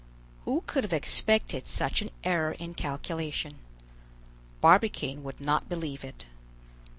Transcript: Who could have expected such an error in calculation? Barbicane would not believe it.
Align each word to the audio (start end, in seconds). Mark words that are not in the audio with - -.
Who 0.45 0.63
could 0.65 0.83
have 0.83 0.93
expected 0.93 1.67
such 1.67 2.01
an 2.01 2.09
error 2.23 2.53
in 2.53 2.73
calculation? 2.73 3.59
Barbicane 4.59 5.21
would 5.21 5.39
not 5.39 5.69
believe 5.69 6.03
it. 6.03 6.25